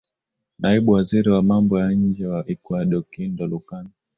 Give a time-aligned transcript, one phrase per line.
[0.59, 3.89] naibu waziri wa mambo ya nje wa ecuador kindo lukan